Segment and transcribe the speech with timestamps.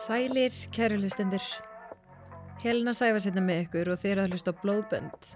[0.00, 1.42] Sælir, kæru hlustendur.
[2.62, 5.26] Helena sæfa sérna með ykkur og þeir að hlusta á blóðbönd.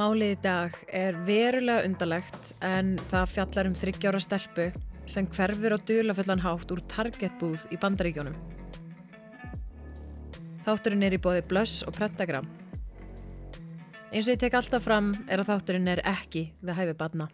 [0.00, 4.66] Málið í dag er verulega undalegt en það fjallar um þryggjára stelpu
[5.14, 8.34] sem hverfur á dulaföllan hátt úr targetbúð í bandaríkjónum.
[10.66, 12.50] Þátturinn er í bóði Blöss og Pentagram.
[14.10, 17.30] Eins og ég tek alltaf fram er að þátturinn er ekki við hæfi badna.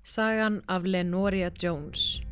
[0.00, 2.22] Sagan af Lenoria Jones.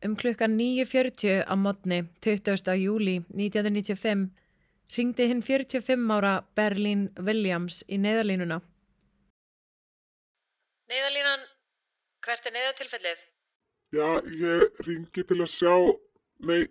[0.00, 2.72] Um klukkan 9.40 á modni 20.
[2.80, 4.30] júli 1995
[4.96, 8.62] ringdi hinn 45 ára Berlín Williams í neyðarlínuna.
[10.88, 11.44] Neyðarlínan,
[12.24, 13.20] hvert er neyðartilfellið?
[13.92, 14.06] Já,
[14.40, 15.74] ég ringi til að sjá,
[16.48, 16.64] nei,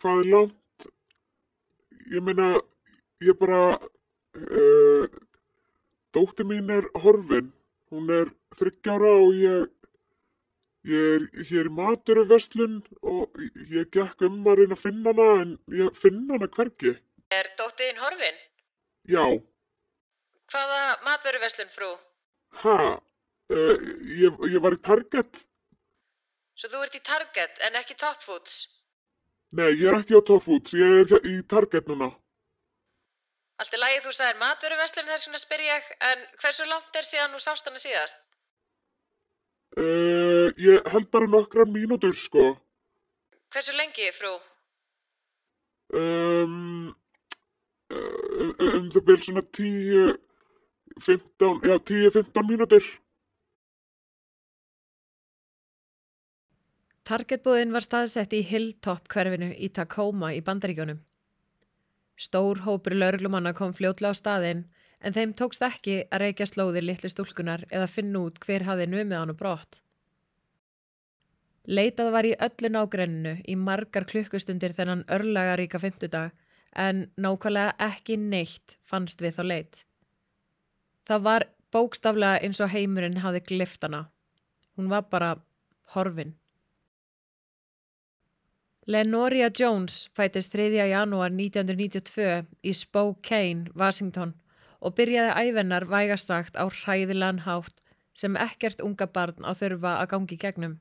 [0.00, 0.88] hvað er langt?
[2.12, 2.50] Ég meina,
[3.22, 3.78] ég bara,
[4.42, 5.06] uh,
[6.16, 7.54] dótti mín er horfin,
[7.94, 9.70] hún er þryggjára og ég,
[10.86, 13.40] ég er hér í maturverslun og
[13.72, 16.92] ég gekk um að reyna að finna hana en ég finna hana hvergi.
[17.34, 18.38] Er dóttiðin horfin?
[19.10, 19.24] Já,
[20.46, 21.88] Hvaða matveruverslun frú?
[22.62, 22.74] ha,
[23.50, 23.76] uh,
[24.22, 25.40] ég, ég var í Target?
[26.56, 28.60] Svo þú ert í Target en ekki Top Foods?
[29.58, 32.12] Nei, ég er ekki á Top Foods, ég er í Target núna.
[33.58, 37.34] Allt í lagi þú sagðir matveruverslun þess vegna spyr ég, en hversu langt er síðan
[37.34, 38.16] þú sást hana síðast?
[39.76, 42.54] Uh, ég held bara nokkra mínútur, sko.
[43.52, 44.30] Hversu lengi, frú?
[45.92, 46.94] Um,
[47.92, 50.16] um, um það byrð svona 10,
[51.04, 52.88] 15, já 10-15 mínútur.
[57.06, 61.04] Targetbúðin var staðsett í Hilltop hverfinu í Tacoma í Bandaríkjónum.
[62.16, 64.64] Stór hópur lauruglumanna kom fljótlega á staðinn
[65.06, 69.20] en þeim tókst ekki að reykja slóðir litlu stúlkunar eða finna út hver hafði numið
[69.20, 69.80] hann og brott.
[71.66, 76.34] Leitað var í öllu nágrenninu í margar klukkustundir þennan örlaga ríka fymtudag
[76.74, 79.78] en nákvæmlega ekki neitt fannst við þá leit.
[81.06, 84.08] Það var bókstaflega eins og heimurinn hafði glift hana.
[84.76, 85.36] Hún var bara
[85.94, 86.34] horfin.
[88.86, 90.70] Lenoria Jones fætist 3.
[90.90, 94.34] janúar 1992 í Spokane, Washington
[94.80, 97.82] og byrjaði ævennar vægastrakt á hræðilegan hátt
[98.16, 100.78] sem ekkert unga barn á þurfa að gangi gegnum.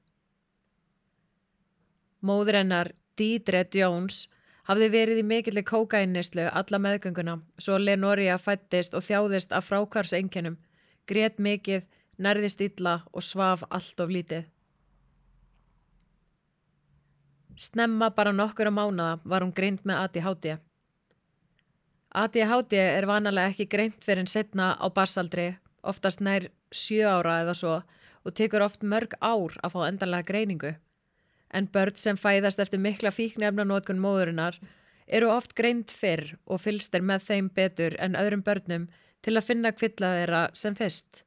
[2.26, 4.26] Móður hennar, Deidre Jones,
[4.66, 10.58] hafði verið í mikilli kókainnislu alla meðgönguna svo Lenoria fættist og þjáðist af frákvarseinkennum,
[11.06, 11.86] grét mikið,
[12.18, 14.46] nærðist illa og svaf allt of lítið.
[17.56, 20.58] Snemma bara nokkura mánada var hún greint með ADHD.
[22.16, 25.50] ADHD er vanalega ekki greint fyrir en setna á barsaldri,
[25.84, 27.74] oftast nær sjö ára eða svo
[28.26, 30.72] og tekur oft mörg ár að fá endanlega greiningu.
[31.52, 34.62] En börn sem fæðast eftir mikla fíknefnanótkun móðurinnar
[35.08, 38.88] eru oft greint fyrr og fylst er með þeim betur en öðrum börnum
[39.22, 41.22] til að finna kvilla þeirra sem fyrst.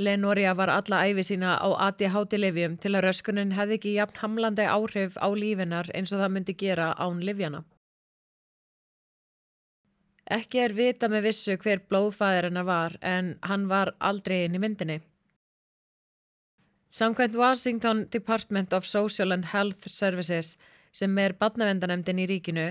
[0.00, 5.16] Lenoria var alla æfi sína á ADHD-livjum til að röskunin hefði ekki jafn hamlandi áhrif
[5.20, 7.64] á lífinar eins og það myndi gera án livjana.
[10.26, 14.62] Ekki er vita með vissu hver blóðfæðir hennar var en hann var aldrei inn í
[14.62, 14.96] myndinni.
[16.90, 20.56] Samkvæmt Washington Department of Social and Health Services
[20.92, 22.66] sem er badnavendanemdin í ríkinu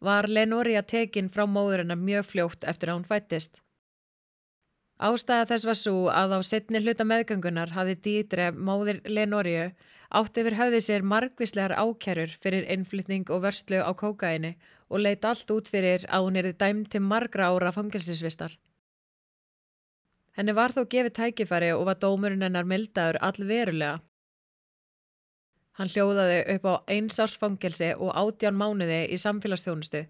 [0.00, 3.60] var Lenoria tekin frá móðurinnar mjög fljótt eftir að hún fættist.
[5.00, 9.70] Ástæða þess var svo að á setni hluta meðgöngunar hafði Dítre móðir Lenoríu
[10.10, 14.56] átt yfir höfði sér margvíslegar ákjærur fyrir innflytning og vörslu á kókaini
[14.90, 18.58] og leit allt út fyrir að hún erið dæmt til margra ára fangelsisvistar.
[20.36, 24.00] Henni var þó gefið tækifæri og var dómurinn hennar mildaður allverulega.
[25.78, 30.04] Hann hljóðaði upp á einsársfangelsi og átján mánuði í samfélagsþjónustu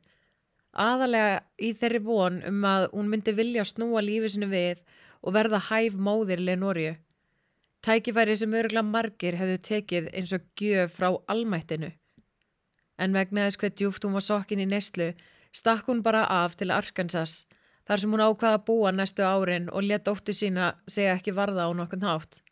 [0.72, 4.82] aðalega í þeirri von um að hún myndi vilja snúa lífi sinu við
[5.21, 6.94] og verða hæf móðir Lenoríu.
[7.82, 11.91] Tækifæri sem öruglega margir hefðu tekið eins og gjöf frá almættinu.
[13.00, 15.14] En vegna þess hver djúft hún var sokkin í neyslu,
[15.56, 17.47] stakk hún bara af til Arkansas,
[17.88, 21.66] þar sem hún ákvaða að búa næstu árin og let dóttu sína segja ekki varða
[21.66, 22.42] á nokkurn hátt.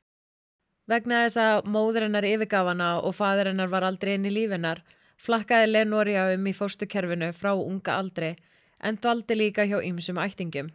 [0.88, 4.80] Vegna þess að móður hennar yfirgafana og fadur hennar var aldrei inn í lífinar,
[5.20, 8.34] flakkaði Lenoria um í fóstukerfinu frá unga aldri
[8.80, 10.70] en dvaldi líka hjá ymsum ættingum.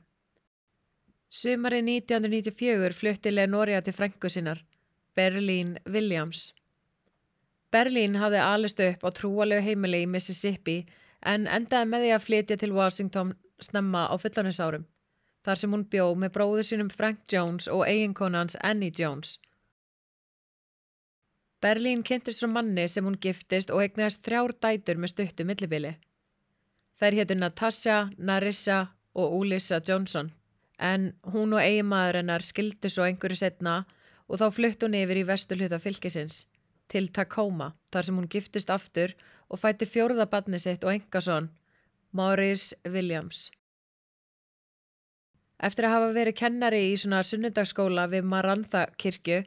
[1.33, 4.59] Sumari 1994 flutti Lenoria til frængu sinnar,
[5.17, 6.51] Berlín Williams.
[7.73, 10.83] Berlín hafði alist upp á trúalegu heimili í Mississippi
[11.25, 13.31] en endaði með því að flytja til Washington
[13.63, 14.85] snemma á fullanisárum,
[15.45, 19.39] þar sem hún bjó með bróður sínum Frank Jones og eiginkonans Annie Jones.
[21.63, 25.93] Berlín kynntist frá manni sem hún giftist og eignast þrjár dætur með stuttu millibili.
[26.99, 28.79] Þær héttu Natasha, Narissa
[29.15, 30.33] og Ulissa Johnson,
[30.77, 33.83] en hún og eiginmaður hennar skildi svo einhverju setna
[34.27, 36.43] og þá flutt hún yfir í vesturhluta fylgisins,
[36.93, 39.15] til Tacoma, þar sem hún giftist aftur
[39.49, 41.49] og fætti fjóruða badni sitt og engason,
[42.13, 43.49] Maurice Williams.
[45.63, 49.41] Eftir að hafa verið kennari í svona sunnundagsskóla við Marantha kirkju,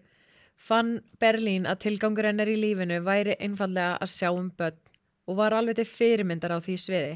[0.56, 4.80] fann Berlín að tilgangur hennar í lífinu væri einfallega að sjá um börn
[5.26, 7.14] og var alveg til fyrirmyndar á því sviði.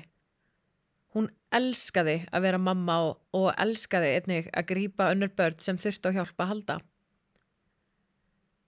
[1.14, 6.12] Hún elskaði að vera mamma og, og elskaði einnig að grýpa önnur börn sem þurfti
[6.12, 6.76] á hjálpa að halda.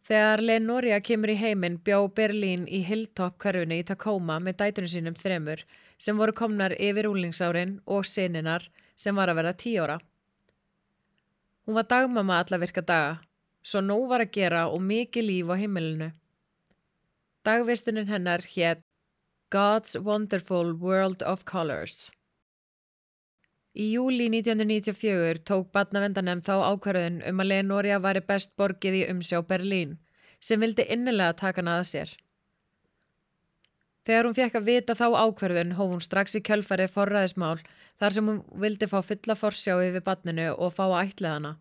[0.02, 5.19] Þegar Leonoria kemur í heiminn bjá Berlín í Hilltop hverjunni í Tacoma með dætunum sínum
[5.19, 5.62] þremur
[6.02, 8.66] sem voru komnar yfir úlingsárin og sininar
[8.99, 9.99] sem var að vera tíóra.
[11.62, 13.20] Hún var dagmamma alla virka daga,
[13.62, 16.10] svo nóg var að gera og mikið líf á heimilinu.
[17.46, 18.82] Dagvistunin hennar hétt
[19.55, 22.10] God's Wonderful World of Colors.
[23.72, 29.40] Í júli 1994 tók badnavendanem þá ákvarðun um að Leonoria væri best borgið í umsjá
[29.48, 29.94] Berlín,
[30.40, 32.12] sem vildi innilega taka hana að sér.
[34.04, 37.62] Þegar hún fekk að vita þá ákvarðun hóf hún strax í kjölfarið forræðismál
[38.02, 41.56] þar sem hún vildi fá fulla forsjáu við badninu og fá að ætla hana.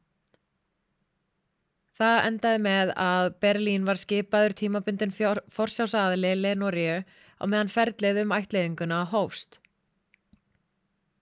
[1.95, 7.03] Það endaði með að Berlín var skipaður tímabundin forsjásaðili Leonoria
[7.39, 9.60] á meðan ferðlið um ætliðinguna hófst.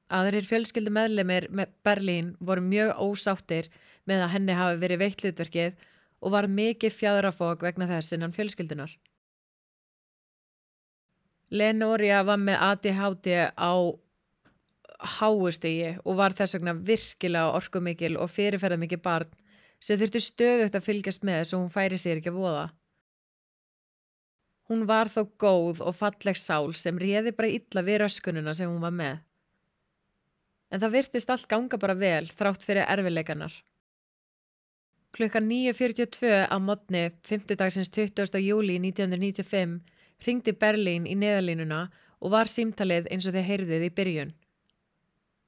[0.10, 3.70] Aðrir fjölskyldu meðlemið með Berlín voru mjög ósáttir
[4.10, 5.84] með að henni hafi verið veitt hlutverkið
[6.20, 8.96] og var mikið fjadrafók vegna þess innan fjölskyldunar.
[11.50, 13.74] Lenória var með ADHD á
[15.20, 19.38] háustegi og var þess vegna virkilega orkumikil og fyrirferða mikið barn
[19.80, 22.68] sem þurfti stöðugt að fylgjast með svo hún færi sér ekki að voða.
[24.70, 28.84] Hún var þó góð og falleg sál sem réði bara illa við röskununa sem hún
[28.84, 29.24] var með
[30.70, 33.54] en það virtist allt ganga bara vel þrátt fyrir erfileikanar.
[35.16, 37.56] Klukkan 9.42 á modni 5.
[37.58, 38.38] dagsins 20.
[38.46, 39.80] júli 1995
[40.26, 41.88] ringdi Berlín í neðalínuna
[42.20, 44.34] og var símtalið eins og þeir heyrðið í byrjun.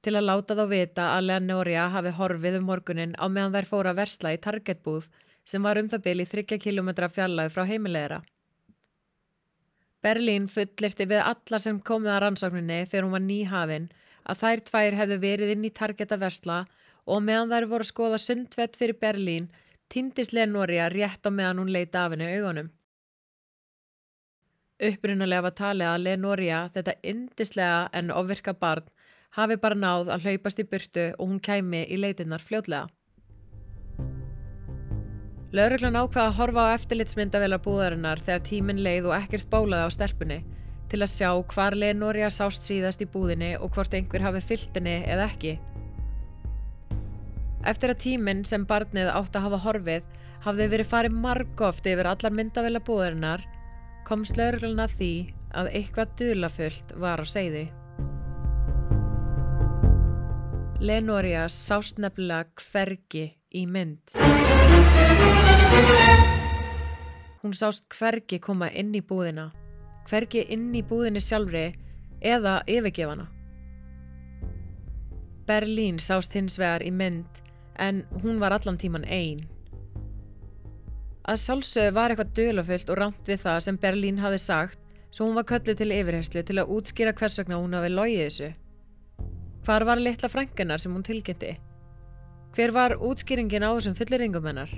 [0.02, 3.94] Til að láta þá vita að Leonoria hafi horfið um morgunin á meðan þær fóra
[3.94, 5.10] versla í targetbúð
[5.46, 8.22] sem var um það í 30 km fjallaði frá heimilegra.
[10.02, 13.92] Berlín fullirti við alla sem komið að rannsókninni þegar hún var nýhafinn
[14.32, 16.60] að þær tvær hefðu verið inn í Target að versla
[17.06, 19.50] og meðan þær voru að skoða sundvett fyrir Berlín
[19.92, 22.70] týndist Lenória rétt á meðan hún leita af henni augunum.
[24.82, 28.88] Upprunalega var talið að Lenória, þetta indislega en ofvirka barn,
[29.38, 32.88] hafi bara náð að hlaupast í burtu og hún kæmi í leitinnar fljótlega.
[35.52, 40.40] Lauruglan ákvaða að horfa á eftirlitsmyndavelar búðarinnar þegar tíminn leið og ekkert bólaði á stelpunni
[40.92, 44.98] til að sjá hvar Lenória sást síðast í búðinni og hvort einhver hafi fyllt henni
[45.08, 45.54] eða ekki.
[47.72, 50.10] Eftir að tíminn sem barnið átt að hafa horfið
[50.44, 53.46] hafði verið farið margóft yfir allar myndavela búðarinnar
[54.08, 55.12] kom slöðurgluna því
[55.56, 57.70] að eitthvað dulafullt var á segði.
[60.82, 64.18] Lenória sást nefnilega hvergi í mynd.
[67.46, 69.52] Hún sást hvergi koma inn í búðina
[70.10, 71.72] hvergi inn í búðinni sjálfri
[72.22, 73.28] eða yfirgefana.
[75.48, 77.42] Berlín sást hins vegar í mynd
[77.82, 79.48] en hún var allan tíman einn.
[81.28, 84.80] Að sjálfsögðu var eitthvað dölufullt og rámt við það sem Berlín hafi sagt
[85.12, 88.50] svo hún var kölluð til yfirherslu til að útskýra hvers vegna hún hafi logið þessu.
[89.66, 91.52] Hvar var litla frængunar sem hún tilkynnti?
[92.56, 94.72] Hver var útskýringin á þessum fulliringum hennar?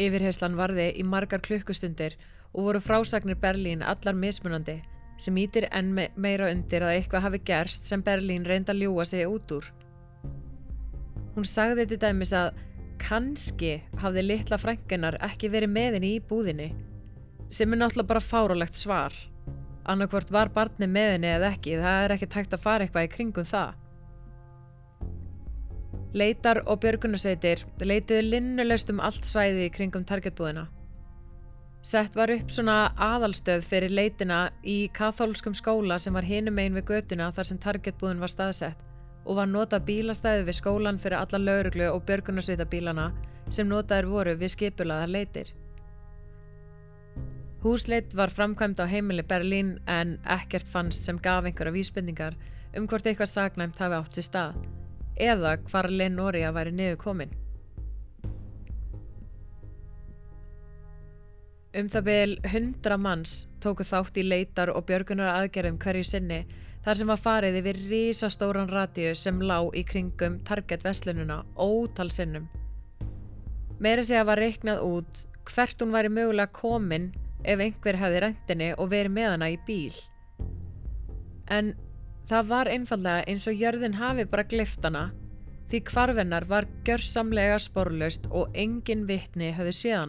[0.00, 2.16] Yfirherslan varði í margar klukkustundir
[2.54, 4.80] og voru frásagnir Berlín allar mismunandi
[5.20, 9.28] sem ítir enn meira undir að eitthvað hafi gerst sem Berlín reynda að ljúa sig
[9.28, 9.66] út úr.
[11.34, 12.56] Hún sagði til dæmis að
[13.00, 16.70] kannski hafði litla frængunar ekki verið meðinni í búðinni
[17.50, 19.14] sem er náttúrulega bara fárálegt svar.
[19.90, 23.48] Annarkvort var barni meðinni eða ekki, það er ekki tægt að fara eitthvað í kringum
[23.48, 23.78] það.
[26.10, 30.66] Leitar og björgunarsveitir leitiðu linnulegst um allt svæði í kringum targetbúðina.
[31.82, 36.90] Sett var upp svona aðalstöð fyrir leitina í kathólskum skóla sem var hinum einn við
[36.90, 38.82] götuna þar sem targetbúðin var staðsett
[39.24, 43.08] og var notað bílastæði við skólan fyrir alla lauruglu og björgunarsvita bílana
[43.48, 45.54] sem notaður voru við skipulaðar leitir.
[47.64, 52.36] Húsleit var framkvæmd á heimili Berlín en ekkert fannst sem gaf einhverja vísbendingar
[52.76, 54.60] um hvort eitthvað sagnæmt hafi átt sér stað
[55.20, 57.32] eða hvar Lenória væri niður komin.
[61.70, 66.40] Um það byl hundra manns tóku þátt í leitar og björgunar aðgerðum hverju sinni
[66.82, 72.48] þar sem var farið yfir risastóran radíu sem lá í kringum target veslununa ótal sinnum.
[73.78, 77.12] Meira segja var reiknað út hvert hún væri mögulega komin
[77.44, 79.94] ef einhver hefði reyndinni og verið með hana í bíl.
[81.46, 81.76] En
[82.26, 85.12] það var einfallega eins og jörðin hafi bara glift hana
[85.70, 90.02] því hvarfinnar var gjörsamlega sporlaust og engin vitni hefði séð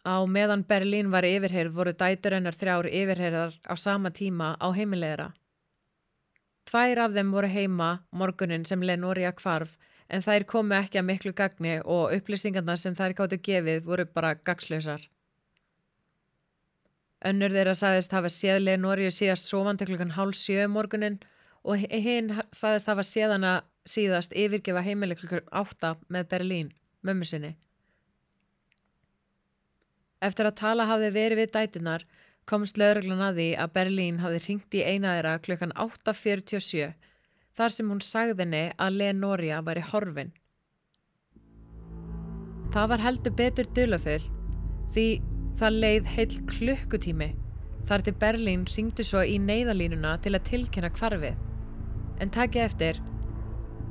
[0.00, 5.28] Á meðan Berlín var yfirheyrð voru dætur hennar þrjár yfirheyrðar á sama tíma á heimilegra.
[6.64, 9.76] Tvær af þeim voru heima morgunin sem Lenória kvarf
[10.08, 14.34] en þær komu ekki að miklu gagni og upplýsingarna sem þær gáttu gefið voru bara
[14.34, 15.02] gagslausar.
[17.20, 21.18] Önnur þeirra saðist hafa séð Lenóriu síðast sofandi klukkan hálf sjö morgunin
[21.62, 26.72] og hinn saðist hafa séð hana síðast yfirgefa heimileg klukkan átta með Berlín,
[27.04, 27.58] mömmu sinni.
[30.20, 32.04] Eftir að tala hafði verið við dætunar
[32.50, 36.90] komst lauruglan að því að Berlín hafði ringt í einaðira klukkan 8.47
[37.56, 40.32] þar sem hún sagðinni að Lenória væri horfin.
[42.70, 44.34] Það var heldur betur dulafullt
[44.94, 45.06] því
[45.60, 47.30] það leið heil klukkutími
[47.88, 51.38] þar til Berlín ringdi svo í neyðalínuna til að tilkynna kvarfið.
[52.20, 53.00] En takið eftir,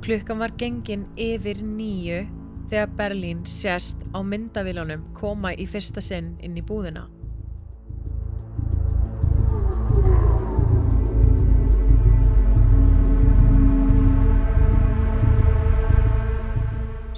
[0.04, 2.22] klukkan var gengin yfir nýju
[2.70, 7.08] þegar Berlín sérst á myndavílunum koma í fyrsta sinn inn í búðina.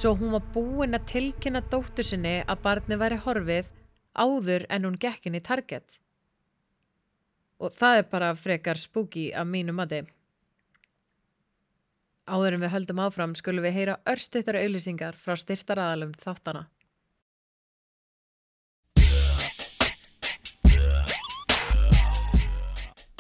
[0.02, 3.68] Svo hún var búinn að tilkynna dóttur sinni að barni væri horfið
[4.18, 6.00] áður en hún gekkin í target.
[7.62, 10.00] Og það er bara frekar spooky að mínu mati.
[12.30, 16.68] Áður en við höldum áfram skulum við heyra örstuttar auðlýsingar frá styrtaraðalum þáttana.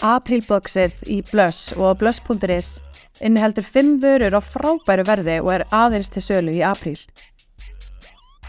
[0.02, 2.78] Aprilboxið í Blöss og blöss.is
[3.22, 6.98] inniheldur 5 vörur á frábæru verði og er aðeins til sölu í apríl.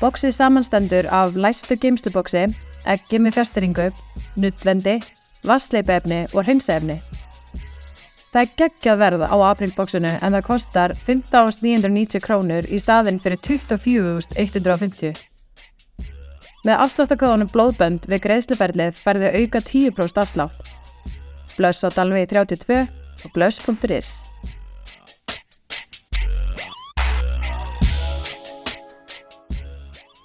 [0.01, 2.48] Boxið samanstendur af læstu geimstuboksi,
[2.89, 3.91] eggi með fjasteringu,
[4.38, 4.98] nuttvendi,
[5.45, 6.98] vassleipefni og hreinsefni.
[8.33, 15.19] Það er geggjað verð á aprilboksinu en það kostar 15.990 krónur í staðin fyrir 24.150.
[16.65, 20.71] Með afsláttakóðunum blóðbönd við greiðsluferlið færðu auka 10% afslátt.
[21.59, 24.09] Blöss á Dalvi 32 og blöss.is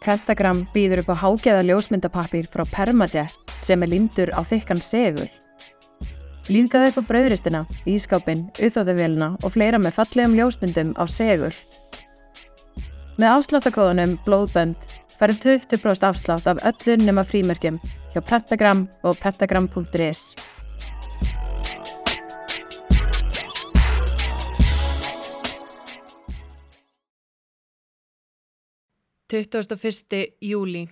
[0.00, 5.28] Prentagram býður upp á hágeða ljósmyndapapír frá Permajet sem er lindur á þykkan segur.
[6.48, 11.52] Líðgaði upp á brauðristina, ískápin, uþóðavélina og fleira með fallegum ljósmyndum á segur.
[13.20, 17.76] Með afsláttakóðunum Blóðbönd færið 20% afslátt af öllu nema frímerkjum
[18.14, 20.32] hjá Pentagram og pentagram.is.
[29.28, 30.86] Tuttugasta fyrsti júli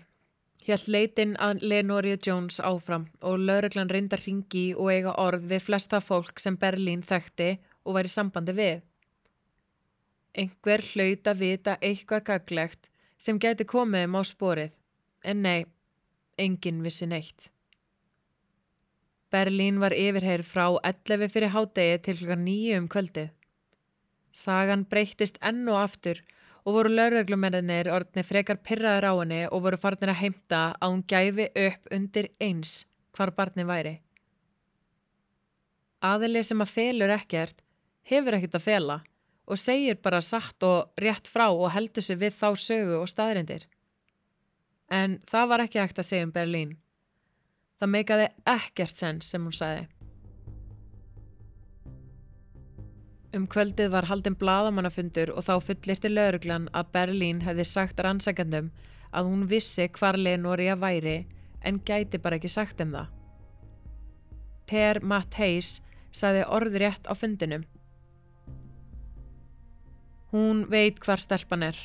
[0.67, 6.01] Hjælt leitinn að Lenória Jones áfram og lauruglan reyndar ringi og eiga orð við flesta
[6.03, 7.53] fólk sem Berlín þekkti
[7.87, 8.81] og var í sambandi við.
[10.35, 14.73] Einhver hlaut að vita eitthvað gaglegt sem geti komið um á sporið,
[15.23, 15.61] en nei,
[16.37, 17.53] enginn vissi neitt.
[19.31, 23.31] Berlín var yfirheir frá 11 fyrir hádegi til klukka 9 um kvöldið.
[24.35, 26.21] Sagan breyttist enn og aftur
[26.67, 31.05] og voru lauruglumennir orðni frekar pyrraður á henni og voru farnir að heimta að hún
[31.13, 32.81] gæfi upp undir eins
[33.15, 33.95] hvar barni væri.
[36.03, 37.63] Aðilið sem að felur ekkert
[38.11, 38.99] hefur ekkert að fela
[39.47, 43.69] og segir bara satt og rétt frá og heldur sig við þá sögu og staðrindir.
[44.91, 46.75] En það var ekki ekkert að segja um Berlín.
[47.79, 49.87] Það meikaði ekkert sens sem hún sagði.
[53.37, 58.71] Um kvöldið var haldin bladamannafundur og þá fullirti lauruglan að Berlín hefði sagt rannsakandum
[59.13, 61.27] að hún vissi hvar Lenória væri
[61.61, 63.11] en gæti bara ekki sagt um það.
[64.71, 65.83] Per Matt Hayes
[66.17, 67.67] sagði orðrétt á fundinum.
[70.33, 71.77] Hún veit hvar stelpan er.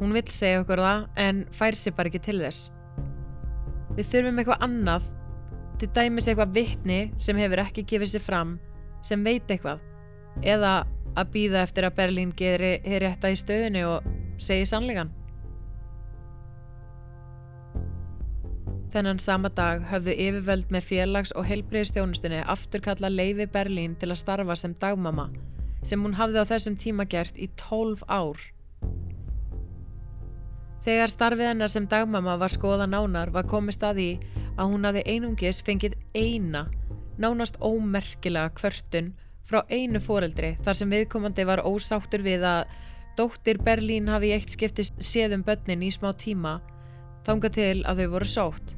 [0.00, 2.70] Hún vill segja okkur það en fær sér bara ekki til þess.
[3.98, 5.12] Við þurfum eitthvað annað,
[5.76, 8.56] til dæmis eitthvað vittni sem hefur ekki gefið sér fram,
[9.04, 9.84] sem veit eitthvað
[10.42, 10.86] eða
[11.18, 15.10] að býða eftir að Berlín geri hér rétta í stöðinu og segi sannlegan.
[18.88, 24.56] Þennan sama dag höfðu yfirvöld með félags- og heilbreyðstjónustunni afturkalla Leifi Berlín til að starfa
[24.56, 25.28] sem dagmama
[25.84, 28.40] sem hún hafði á þessum tíma gert í 12 ár.
[30.86, 34.10] Þegar starfið hennar sem dagmama var skoða nánar var komist að því
[34.56, 36.66] að hún hafði einungis fengið eina,
[37.20, 39.12] nánast ómerkilega kvörtun
[39.48, 42.74] frá einu foreldri þar sem viðkomandi var ósáttur við að
[43.18, 46.58] dóttir Berlín hafi eitt skipti séð um börnin í smá tíma
[47.26, 48.74] þanga til að þau voru sótt.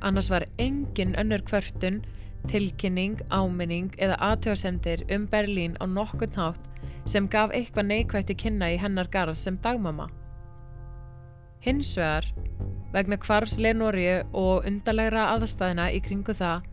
[0.00, 2.00] Annars var engin önnur kvörtun,
[2.48, 6.70] tilkynning, áminning eða aðtöðasendir um Berlín á nokkurn hátt
[7.04, 10.08] sem gaf eitthvað neikvægt í kynna í hennar garð sem dagmama.
[11.60, 12.24] Hins vegar,
[12.94, 16.64] vegna hvarfs Lenóriu og undarlegra aðstæðina í kringu það,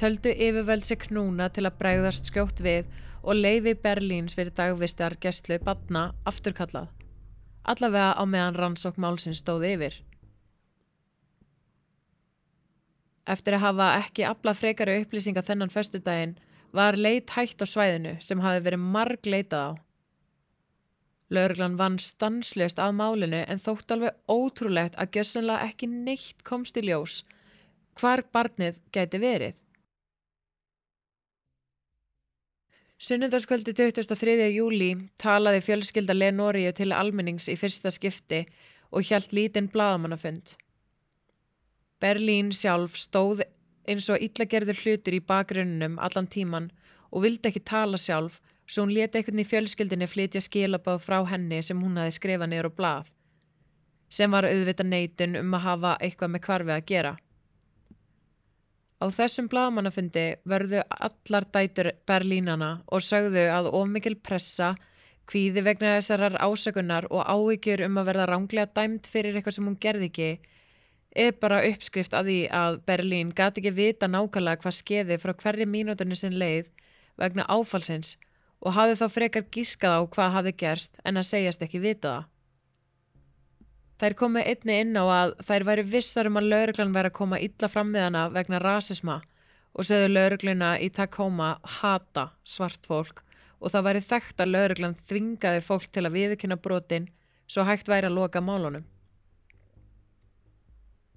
[0.00, 2.88] töldu yfirvöld sig knúna til að bregðast skjótt við
[3.22, 6.88] og leifi Berlíns fyrir dagvistar gestlu badna afturkallað.
[7.66, 9.96] Allavega á meðan rannsók málsins stóð yfir.
[13.26, 16.36] Eftir að hafa ekki afla frekari upplýsinga þennan föstudaginn
[16.76, 19.70] var leit hægt á svæðinu sem hafi verið marg leitað á.
[21.34, 26.84] Lörglan vann stanslist að málinu en þótt alveg ótrúlegt að gjössanlega ekki neitt komst í
[26.86, 27.24] ljós
[27.98, 29.56] hvar barnið gæti verið.
[32.96, 34.46] Sunnundaskvöldi 23.
[34.56, 38.38] júli talaði fjölskylda Lenóriu til almennings í fyrsta skipti
[38.88, 40.54] og hjælt lítinn bladamannafund.
[42.00, 43.42] Berlín sjálf stóð
[43.84, 46.70] eins og illagerður hlutur í bakgrunnum allan tíman
[47.12, 51.60] og vildi ekki tala sjálf svo hún leti einhvern í fjölskyldinni flytja skilabáð frá henni
[51.60, 53.12] sem hún hafi skrifað niður á blað
[54.08, 57.16] sem var auðvita neitun um að hafa eitthvað með kvarfið að gera.
[58.96, 64.74] Á þessum bladamannafundi verðu allar dætur Berlínana og sögðu að ómikil pressa,
[65.28, 69.80] kvíði vegna þessarar ásökunar og áhyggjur um að verða ránglega dæmt fyrir eitthvað sem hún
[69.82, 70.30] gerði ekki
[71.16, 75.66] er bara uppskrift að því að Berlín gati ekki vita nákvæmlega hvað skeiði frá hverju
[75.72, 76.70] mínúturnu sinn leið
[77.20, 78.14] vegna áfallsins
[78.60, 82.24] og hafði þá frekar gískað á hvað hafði gerst en að segjast ekki vita það.
[83.96, 87.38] Þær komu einni inn á að þær væri vissar um að lauruglan væri að koma
[87.40, 89.22] illa fram með hana vegna rasisma
[89.72, 93.22] og sögðu laurugluna í Tacoma hata svart fólk
[93.60, 97.08] og það væri þekkt að lauruglan þvingaði fólk til að viðkynna brotin
[97.48, 98.84] svo hægt væri að loka málunum.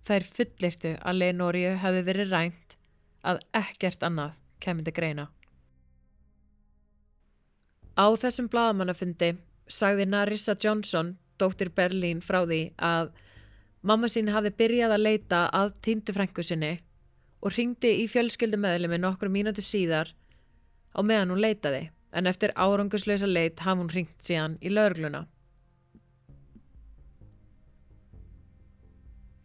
[0.07, 2.77] Þær fullirtu að Lenóriu hefði verið rænt
[3.27, 5.27] að ekkert annað kemindi greina.
[7.99, 9.33] Á þessum bladamannafundi
[9.67, 13.11] sagði Narissa Johnson dóttir Berlín frá því að
[13.81, 16.73] mamma sín hafi byrjað að leita að týndu frængu sinni
[17.39, 20.11] og ringdi í fjölskyldumöðlemi nokkru mínúti síðar
[20.91, 25.25] á meðan hún leitaði en eftir áranguslösa leit hafði hún ringt síðan í laurugluna.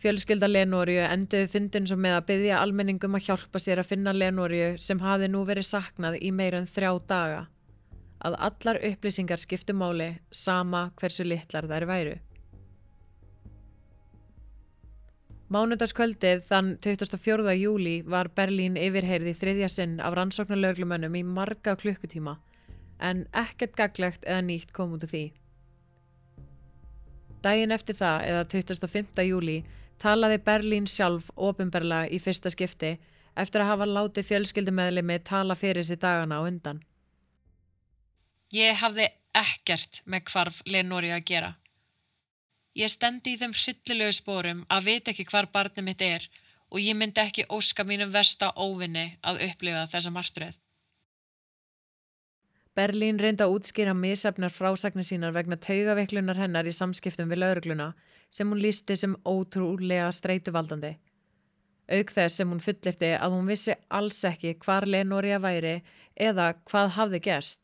[0.04, 4.74] Fjölskylda Lenóriu endiði fyndin svo með að byggja almenningum að hjálpa sér að finna Lenóriu
[4.80, 7.38] sem hafi nú verið saknað í meira en þrjá daga
[8.24, 12.14] að allar upplýsingar skiptu máli sama hversu litlar þær væru.
[15.54, 17.52] Mánudagskvöldið þann 24.
[17.60, 22.38] júli var Berlín yfirheyrði þriðja sinn af rannsóknarlauglumönnum í marga klukkutíma
[22.98, 25.24] en ekkert gaglegt eða nýtt kom út af því.
[27.44, 29.26] Dægin eftir það, eða 25.
[29.28, 29.58] júli,
[30.00, 32.94] talaði Berlín sjálf ofinberlega í fyrsta skipti
[33.36, 36.80] eftir að hafa látið fjölskyldumæðlimi tala fyrir sér dagana á undan.
[38.52, 41.52] Ég hafði ekkert með hvarf Lenóri að gera.
[42.74, 46.26] Ég stendi í þeim hryllilegu spórum að vita ekki hvar barnið mitt er
[46.74, 50.56] og ég myndi ekki óska mínum versta óvinni að upplifa þessa martröð.
[52.74, 57.92] Berlín reynda að útskýra misefnar frásagnir sínar vegna taugaveiklunar hennar í samskiptum við laurugluna
[58.34, 60.96] sem hún lísti sem ótrúlega streituvaldandi.
[61.94, 65.76] Auk þess sem hún fullirti að hún vissi alls ekki hvar Lenóri að væri
[66.16, 67.60] eða hvað hafði gerst.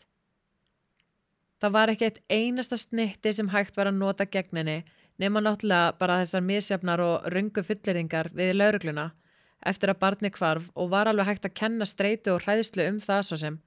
[1.60, 4.78] Það var ekki eitt einasta snitti sem hægt var að nota gegn henni
[5.20, 9.10] nema náttúrulega bara þessar misjafnar og rungu fulleringar við laurugluna
[9.68, 13.26] eftir að barni kvarf og var alveg hægt að kenna streitu og hræðslu um það
[13.28, 13.58] svo sem.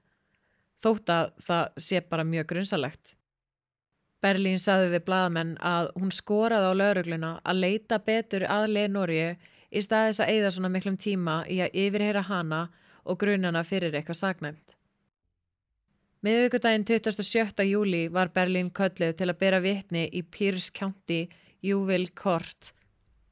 [0.82, 3.14] Þótt að það sé bara mjög grunnsalegt.
[4.24, 9.34] Berlín saði við bladamenn að hún skoraði á laurugluna að leita betur að Lenóriu
[9.70, 12.62] í staðis að eigða svona miklum tíma í að yfirheyra hana
[13.04, 14.63] og grunana fyrir eitthvað sagnæmt.
[16.24, 17.66] Miðvíkudaginn 27.
[17.68, 21.26] júli var Berlín kölluð til að bera vitni í Pierce County
[21.60, 22.70] Júvil Court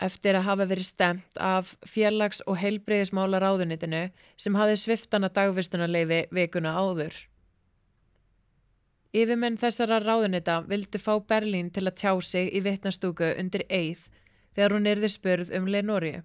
[0.05, 4.03] eftir að hafa verið stemt af félags- og heilbreyðismála ráðunitinu
[4.37, 7.17] sem hafi sviftana dagvistunarleifi vikuna áður.
[9.17, 14.05] Yfirmenn þessara ráðunita vildu fá Berlín til að tjá sig í vittnastúku undir eið
[14.53, 16.21] þegar hún erði spurð um Lenóriu.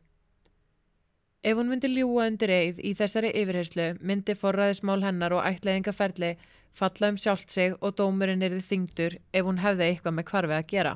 [1.48, 6.36] Ef hún myndi ljúa undir eið í þessari yfirheyslu myndi forræðismál hennar og ætlaðingaferli
[6.78, 10.68] falla um sjálft sig og dómurinn erði þingdur ef hún hefði eitthvað með kvarfi að
[10.74, 10.94] gera.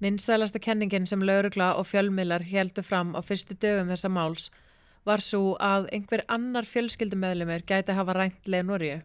[0.00, 4.48] Vinsælasta kenningin sem laurugla og fjölmiðlar heldu fram á fyrstu dögum þessa máls
[5.04, 9.00] var svo að einhver annar fjölskyldumöðlumur gæti hafa rænt Leonoríu.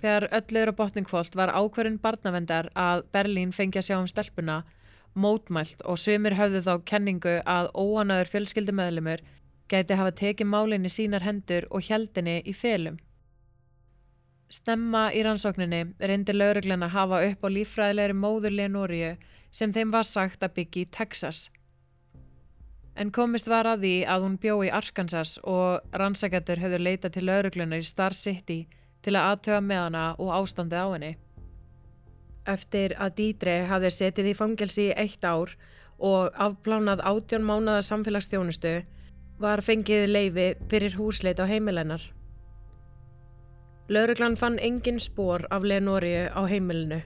[0.00, 4.62] Þegar öllur á botningkvolt var ákverðin barnavendar að Berlín fengi að sjá um stelpuna
[5.14, 9.24] mótmælt og sumir höfðu þá kenningu að óanaður fjölskyldumöðlumur
[9.70, 12.98] gæti hafa tekið málinni sínar hendur og hjaldinni í felum.
[14.50, 19.12] Stemma í rannsókninni reyndi lauruglana hafa upp á lífræðilegri móður Leonoríu
[19.54, 21.44] sem þeim var sagt að byggja í Texas.
[22.98, 27.26] En komist var að því að hún bjó í Arkansas og rannsækjadur höfðu leitað til
[27.28, 28.64] laurugluna í Star City
[29.06, 31.12] til að aðtöga með hana og ástandið á henni.
[32.50, 35.54] Eftir að Dídre hafði setið í fangelsi í eitt ár
[36.00, 38.80] og afplánað átjón mánada samfélagsþjónustu
[39.40, 42.02] var fengið leifi fyrir húsleit á heimilennar.
[43.90, 47.00] Lauruglan fann engin spór af Lenóriu á heimilinu.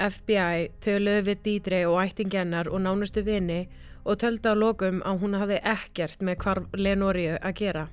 [0.00, 3.68] FBI töluði við Dídre og ættingennar og nánustu vini
[4.04, 7.88] og töldi á lokum að hún hafði ekkert með hvar Lenóriu að gera.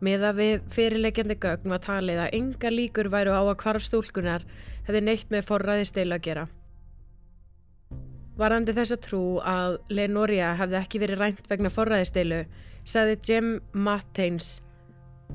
[0.00, 4.46] Miða við fyrirleikjandi gögn var talið að enga líkur væru á að hvarf stúlkunar
[4.86, 6.46] hefði neitt með forræði steila að gera.
[8.36, 12.40] Varandi þessa trú að Leonoria hefði ekki verið rænt vegna forræði steilu,
[12.84, 14.58] sagði Jim Mattains,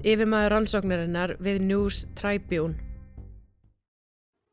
[0.05, 2.77] yfirmaður rannsóknarinnar við News Tribune.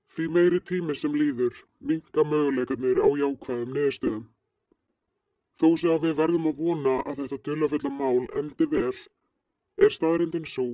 [0.09, 4.27] Því meiri tími sem líður, minga möguleikarnir á jákvæðum niðurstöðum.
[5.61, 8.97] Þó sé að við verðum að vona að þetta dulafulla mál endi vel,
[9.77, 10.71] er staðrindin svo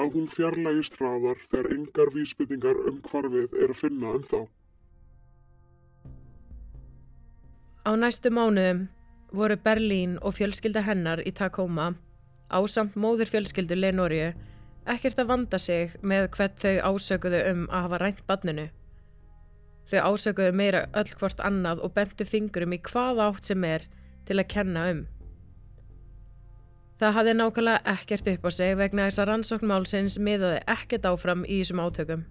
[0.00, 4.46] að hún fjarlægist hraðar þegar engar vísbytningar um hvarfið er að finna um þá.
[7.86, 8.88] Á næstu mánuðum
[9.30, 11.92] voru Berlín og fjölskylda hennar í Tacoma
[12.50, 14.32] ásamt móður fjölskyldu Lenóriu
[14.90, 18.64] ekkert að vanda sig með hvert þau ásökuðu um að hafa rænt badninu.
[19.86, 23.86] Þau ásökuðu meira öll hvort annað og bentu fingurum í hvað átt sem er
[24.26, 25.04] til að kenna um.
[26.98, 31.62] Það hafði nákvæmlega ekkert upp á sig vegna þess að rannsóknmálsins miðaði ekkert áfram í
[31.62, 32.26] þessum átökum.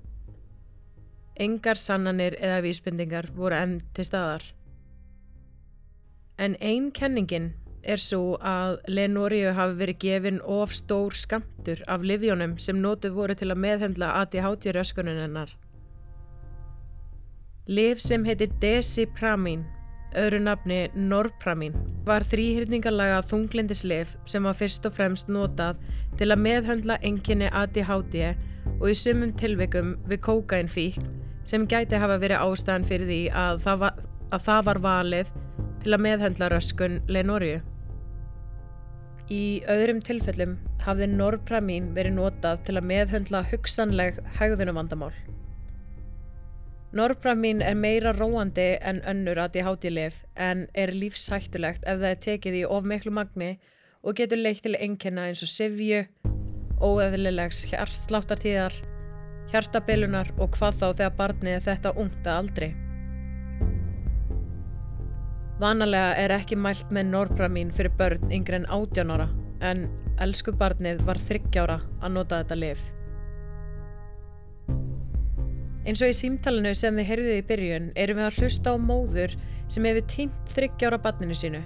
[1.39, 4.43] Engar sannanir eða vísbendingar voru enn til staðar.
[6.37, 7.53] En ein kenningin
[7.85, 13.35] er svo að Lenóriu hafi verið gefin of stór skamtur af livjónum sem nótuð voru
[13.37, 15.53] til að meðhendla ADHD röskunin hennar.
[17.67, 19.63] Liv sem heiti Desipramin,
[20.15, 25.79] öðru nafni Norpramin, var þrýhyrningarlaga þunglindislif sem var fyrst og fremst notað
[26.19, 28.35] til að meðhendla enginni ADHD
[28.75, 30.99] og í sumum tilvikum við kókainfík
[31.45, 35.33] sem gæti hafa verið ástæðan fyrir því að það var, að það var valið
[35.85, 37.59] til að meðhendla röskun Lenóriu.
[39.29, 45.13] Í öðrum tilfellum hafði norpramín verið notað til að meðhöndla hugsanleg hegðunumvandamál.
[46.95, 52.09] Norpramín er meira róandi en önnur að ég háti lif en er lífshættulegt ef það
[52.09, 53.51] er tekið í of miklu magni
[54.01, 56.05] og getur leitt til einnkjöna eins og sifju,
[56.81, 58.79] óeðlilegs hjartsláttartíðar,
[59.53, 62.84] hjartabilunar og hvað þá þegar barnið þetta ungta aldrei.
[65.59, 69.29] Vanalega er ekki mælt með Norpramín fyrir börn yngre en 18 ára
[69.63, 69.85] en
[70.19, 72.81] elsku barnið var 30 ára að nota þetta lif.
[75.85, 79.39] Eins og í símtalinu sem við heyrðum í byrjun erum við að hlusta á móður
[79.71, 81.63] sem hefur týnt 30 ára barninu sínu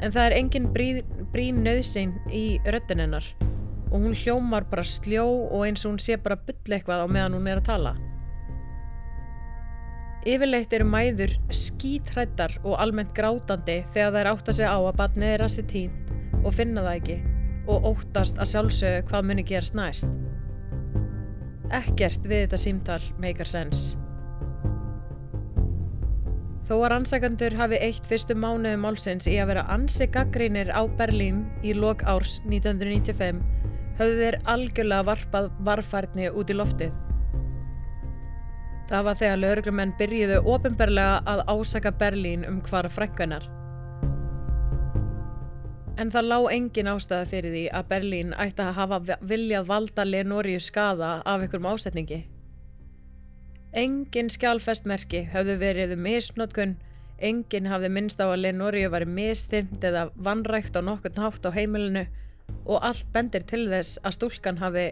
[0.00, 3.26] en það er engin brín nöðsinn í röttin hennar
[3.90, 7.36] og hún hljómar bara sljó og eins og hún sé bara byll eitthvað á meðan
[7.36, 7.98] hún er að tala.
[10.28, 15.44] Yfirleitt eru mæður skítrættar og almennt grátandi þegar þær átta sig á að batnið er
[15.46, 17.16] að sér tínt og finna það ekki
[17.70, 20.12] og óttast að sjálfsögðu hvað muni gerast næst.
[21.72, 23.94] Ekkert við þetta símtal meikar sens.
[26.68, 31.46] Þó að rannsakandur hafi eitt fyrstu mánuðu málsins í að vera ansi gaggrínir á Berlín
[31.64, 33.40] í lok árs 1995
[33.96, 36.92] höfðu þeir algjörlega varpað varfærni út í loftið.
[38.90, 43.44] Það var þegar lauruglumenn byrjuðu ofinberlega að ásaka Berlín um hvar frængunar.
[46.00, 50.58] En það lág engin ástæða fyrir því að Berlín ætti að hafa viljað valda Lenóriu
[50.64, 52.18] skada af einhverjum ásetningi.
[53.70, 56.74] Engin skjálfestmerki höfðu verið um misnótkun,
[57.22, 62.08] engin hafði minnst á að Lenóriu var mistyrnd eða vannrækt á nokkurn hátt á heimilinu
[62.64, 64.88] og allt bendir til þess að stúlkan hafi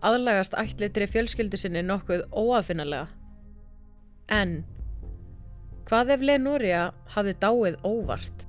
[0.00, 3.10] aðlagast ætlitri fjölskyldu sinni nokkuð óafinnalega.
[4.32, 4.64] En
[5.86, 6.82] hvað ef Lenoria
[7.14, 8.46] hafði dáið óvart?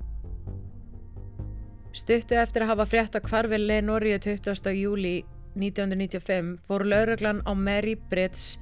[1.94, 4.72] Stuttu eftir að hafa frétt að hvarfi Lenoria 20.
[4.74, 5.16] júli
[5.58, 8.58] 1995 fór lauruglan á Mary Brits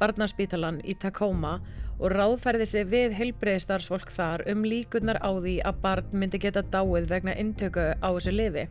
[0.00, 1.58] barnaspítalan í Tacoma
[1.98, 7.08] og ráðfærði sig við heilbreyðistarsfólk þar um líkurnar á því að barn myndi geta dáið
[7.10, 8.68] vegna intöku á þessu lifi.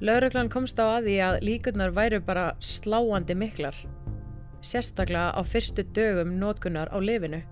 [0.00, 3.74] Lauruglan komst á að því að líkurnar væru bara sláandi miklar,
[4.64, 7.42] sérstaklega á fyrstu dögum nótkunar á lifinu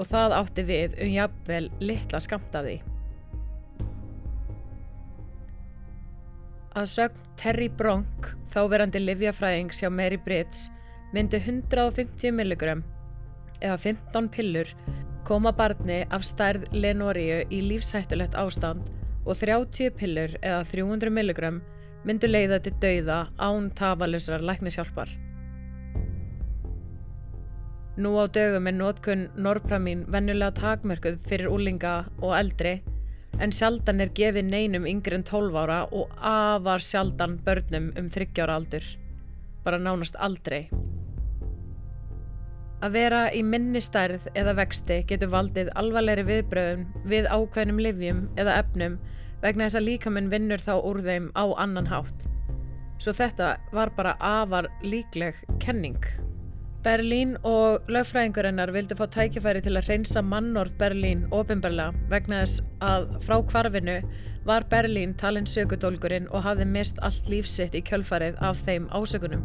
[0.00, 2.76] og það átti við um jafnvel litla skamt af því.
[6.70, 10.68] Að sögn Terry Bronk, þáverandi livjafræðings hjá Mary Brits,
[11.12, 12.84] myndi 150 milligram
[13.60, 14.70] eða 15 pillur
[15.26, 18.86] koma barni af stærð Lenoríu í lífsættulegt ástand
[19.26, 21.60] og 30 pillur eða 300 milligram
[22.08, 25.10] myndu leiða til dauða án tafalusrar læknishjálpar.
[27.98, 32.76] Nú á dögum er nótkunn Norpramín vennulega takmörkuð fyrir úlinga og eldri
[33.42, 38.44] en sjaldan er gefið neinum yngri en 12 ára og afar sjaldan börnum um 30
[38.44, 38.86] ára aldur.
[39.64, 40.68] Bara nánast aldrei.
[42.80, 48.56] Að vera í minni stærð eða vexti getur valdið alvarlegri viðbröðum við ákveðnum livjum eða
[48.62, 48.98] efnum
[49.42, 52.26] vegna þess að líkaminn vinnur þá úr þeim á annan hátt.
[53.00, 56.00] Svo þetta var bara afar líkleg kenning.
[56.80, 63.10] Berlín og lögfræðingurinnar vildu fá tækifæri til að reynsa mannorð Berlín ofinbarlega vegna þess að
[63.26, 63.96] frá kvarfinu
[64.48, 69.44] var Berlín talin sökudólgurinn og hafði mist allt lífsitt í kjölfarið af þeim ásökunum.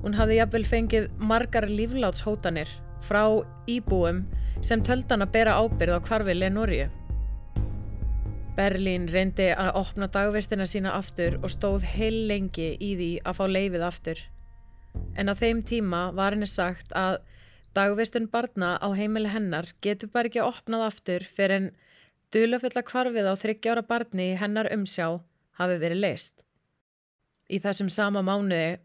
[0.00, 2.72] Hún hafði jafnvel fengið margar líflátshótanir
[3.04, 3.22] frá
[3.68, 4.24] íbúum
[4.64, 6.88] sem töldan að bera ábyrð á kvarfi Lenóriu.
[8.56, 13.44] Berlín reyndi að opna dagvistina sína aftur og stóð heil lengi í því að fá
[13.60, 14.30] leifið aftur.
[15.16, 17.20] En á þeim tíma var henni sagt að
[17.76, 21.68] dagvistun barna á heimili hennar getur bara ekki opnað aftur fyrir en
[22.32, 25.08] dulafulla kvarfið á þryggjára barni hennar umsjá
[25.60, 26.42] hafi verið leist.
[27.52, 28.80] Í þessum sama mánuði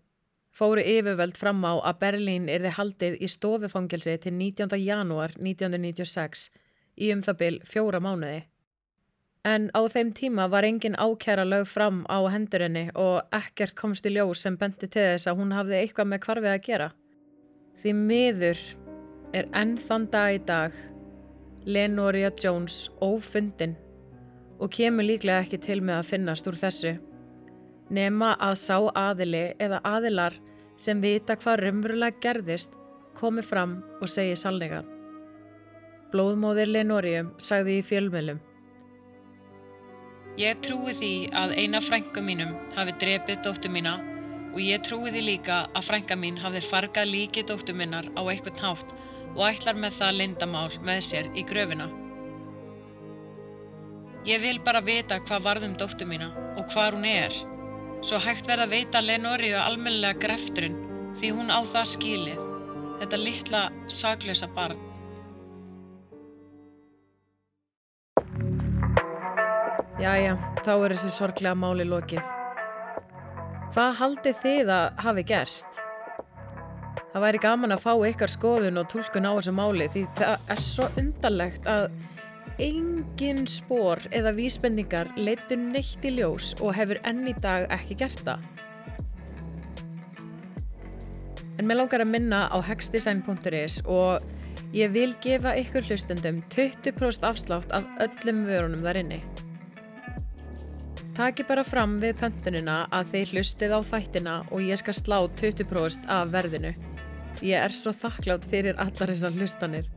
[0.58, 4.74] fóru yfirvöld fram á að Berlín erði haldið í stofufangelsi til 19.
[4.82, 6.48] janúar 1996
[6.98, 8.42] í um það byl fjóra mánuði.
[9.48, 14.12] En á þeim tíma var engin ákæra lög fram á hendurinni og ekkert komst í
[14.12, 16.88] ljós sem benti til þess að hún hafði eitthvað með kvarfið að gera.
[17.80, 18.64] Því miður
[19.38, 20.76] er enn þann dag í dag
[21.68, 23.78] Lenoria Jones ófundin
[24.60, 26.98] og kemur líklega ekki til með að finnast úr þessu.
[27.94, 30.36] Nema að sá aðili eða aðilar
[30.82, 32.76] sem vita hvað raunverulega gerðist
[33.16, 34.84] komi fram og segi salninga.
[36.12, 38.47] Blóðmóðir Lenorium sagði í fjölmjölum.
[40.38, 43.96] Ég trúi því að eina frænka mínum hafi drepið dóttu mína
[44.52, 48.62] og ég trúi því líka að frænka mín hafi fargað líki dóttu minnar á eitthvað
[48.62, 48.92] nátt
[49.32, 51.88] og ætlar með það lindamál með sér í gröfina.
[54.30, 57.34] Ég vil bara vita hvað varðum dóttu mína og hvar hún er,
[58.06, 60.78] svo hægt verða að veita Lenóriu almennilega grefturinn
[61.18, 62.44] því hún á það skilið,
[63.02, 64.87] þetta litla saklösa barn.
[69.98, 72.26] Jæja, þá er þessi sorglega máli lokið.
[73.74, 75.80] Hvað haldið þið að hafi gerst?
[77.14, 80.62] Það væri gaman að fá ykkar skoðun og tólkun á þessu máli því það er
[80.62, 81.88] svo undarlegt að
[82.62, 88.22] engin spór eða vísbendingar leitur neitt í ljós og hefur enn í dag ekki gert
[88.28, 88.46] það.
[91.58, 94.22] En mér langar að minna á hexdesign.is og
[94.78, 99.22] ég vil gefa ykkur hlustendum 20% afslátt af öllum vörunum þar inni.
[101.18, 106.04] Taki bara fram við pöntunina að þeir hlustið á þættina og ég skal slá 20%
[106.14, 106.76] af verðinu.
[107.42, 109.88] Ég er svo þakklátt fyrir allar þessar hlustanir.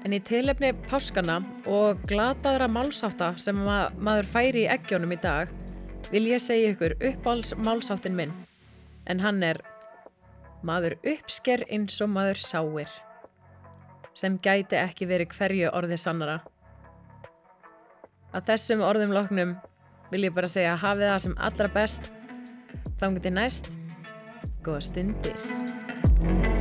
[0.00, 5.52] En í tilefni páskana og glataðra málsáta sem ma maður færi í eggjónum í dag
[6.08, 8.32] vil ég segja ykkur uppáls málsáttin minn.
[9.04, 9.60] En hann er
[10.64, 12.96] maður uppsker eins og maður sáir
[14.16, 16.40] sem gæti ekki verið hverju orði sannara.
[18.32, 19.56] Að þessum orðum loknum
[20.14, 22.10] vil ég bara segja hafið það sem allra best.
[23.00, 23.72] Þá getur næst.
[24.64, 26.53] Góða stundir.